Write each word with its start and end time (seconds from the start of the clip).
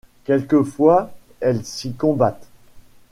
Quelquefois 0.25 1.13
elles 1.41 1.63
s’y 1.63 1.93
combattent. 1.93 2.47